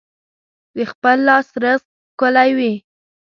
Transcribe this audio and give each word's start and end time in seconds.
د 0.75 0.77
خپل 0.91 1.17
لاس 1.27 1.47
رزق 1.63 1.87
ښکلی 2.09 2.49
وي. 2.57 2.73